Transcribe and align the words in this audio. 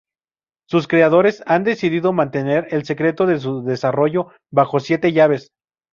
Sus 0.67 0.87
creadores 0.87 1.43
han 1.45 1.63
decidido 1.63 2.11
mantener 2.11 2.65
el 2.71 2.85
secreto 2.85 3.27
de 3.27 3.37
su 3.37 3.61
desarrollo 3.61 4.31
bajo 4.51 4.79
siete 4.79 5.13
llaves. 5.13 5.51